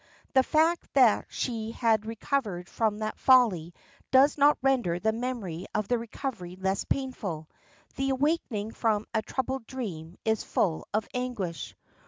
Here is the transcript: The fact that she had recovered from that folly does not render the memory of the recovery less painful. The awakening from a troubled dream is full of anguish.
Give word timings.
The 0.33 0.41
fact 0.41 0.91
that 0.95 1.27
she 1.29 1.73
had 1.73 2.07
recovered 2.07 2.67
from 2.67 2.97
that 2.97 3.19
folly 3.19 3.71
does 4.09 4.35
not 4.35 4.57
render 4.63 4.97
the 4.97 5.11
memory 5.13 5.67
of 5.75 5.87
the 5.87 5.99
recovery 5.99 6.55
less 6.55 6.85
painful. 6.85 7.47
The 7.97 8.09
awakening 8.09 8.71
from 8.71 9.05
a 9.13 9.21
troubled 9.21 9.67
dream 9.67 10.17
is 10.25 10.43
full 10.43 10.87
of 10.91 11.07
anguish. 11.13 11.75